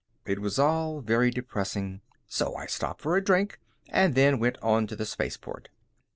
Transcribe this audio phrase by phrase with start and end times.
[0.25, 3.59] It was all very depressing, so I stopped for a drink,
[3.93, 5.69] then went on to the spaceport.